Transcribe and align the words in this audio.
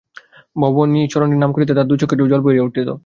ভবানীচরণের 0.55 1.39
নাম 1.39 1.51
করিতে 1.53 1.71
তাঁহার 1.71 1.89
দুই 1.89 1.99
চক্ষে 2.01 2.29
জল 2.31 2.41
ভরিয়া 2.45 2.67
উঠিত। 2.67 2.87